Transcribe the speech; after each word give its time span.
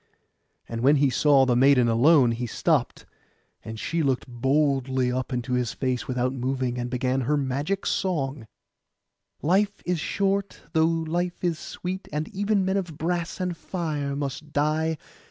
And 0.67 0.81
when 0.81 0.95
he 0.95 1.11
saw 1.11 1.45
the 1.45 1.55
maiden 1.55 1.87
alone, 1.87 2.31
he 2.31 2.47
stopped; 2.47 3.05
and 3.63 3.79
she 3.79 4.01
looked 4.01 4.27
boldly 4.27 5.11
up 5.11 5.31
into 5.31 5.53
his 5.53 5.73
face 5.73 6.07
without 6.07 6.33
moving, 6.33 6.79
and 6.79 6.89
began 6.89 7.21
her 7.21 7.37
magic 7.37 7.85
song:— 7.85 8.47
'Life 9.43 9.83
is 9.85 9.99
short, 9.99 10.61
though 10.73 10.85
life 10.87 11.43
is 11.43 11.59
sweet; 11.59 12.07
and 12.11 12.27
even 12.29 12.65
men 12.65 12.77
of 12.77 12.97
brass 12.97 13.39
and 13.39 13.55
fire 13.55 14.15
must 14.15 14.51
die. 14.51 14.97